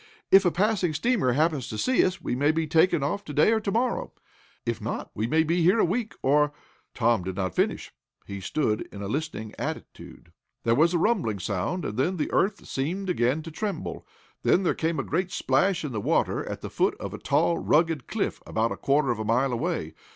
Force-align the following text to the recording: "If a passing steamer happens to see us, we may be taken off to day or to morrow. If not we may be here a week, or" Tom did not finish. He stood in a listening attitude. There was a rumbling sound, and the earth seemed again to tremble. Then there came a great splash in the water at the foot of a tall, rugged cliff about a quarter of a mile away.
"If 0.31 0.45
a 0.45 0.51
passing 0.51 0.95
steamer 0.95 1.33
happens 1.33 1.67
to 1.67 1.77
see 1.77 2.03
us, 2.03 2.19
we 2.19 2.35
may 2.35 2.49
be 2.51 2.65
taken 2.65 3.03
off 3.03 3.23
to 3.25 3.33
day 3.33 3.51
or 3.51 3.59
to 3.59 3.71
morrow. 3.71 4.13
If 4.65 4.81
not 4.81 5.11
we 5.13 5.27
may 5.27 5.43
be 5.43 5.61
here 5.61 5.77
a 5.77 5.85
week, 5.85 6.15
or" 6.23 6.53
Tom 6.95 7.21
did 7.23 7.35
not 7.35 7.53
finish. 7.53 7.93
He 8.25 8.41
stood 8.41 8.89
in 8.91 9.03
a 9.03 9.07
listening 9.07 9.53
attitude. 9.59 10.31
There 10.63 10.73
was 10.73 10.95
a 10.95 10.97
rumbling 10.97 11.37
sound, 11.37 11.85
and 11.85 12.17
the 12.17 12.31
earth 12.33 12.65
seemed 12.67 13.11
again 13.11 13.43
to 13.43 13.51
tremble. 13.51 14.03
Then 14.41 14.63
there 14.63 14.73
came 14.73 14.99
a 14.99 15.03
great 15.03 15.29
splash 15.29 15.85
in 15.85 15.91
the 15.91 16.01
water 16.01 16.49
at 16.49 16.61
the 16.61 16.71
foot 16.71 16.95
of 16.99 17.13
a 17.13 17.19
tall, 17.19 17.59
rugged 17.59 18.07
cliff 18.07 18.41
about 18.47 18.71
a 18.71 18.77
quarter 18.77 19.11
of 19.11 19.19
a 19.19 19.23
mile 19.23 19.53
away. 19.53 19.93